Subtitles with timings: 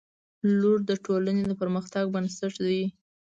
[0.59, 2.83] •لور د ټولنې د پرمختګ بنسټ ده.